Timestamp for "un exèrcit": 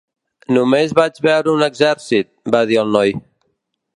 1.53-2.31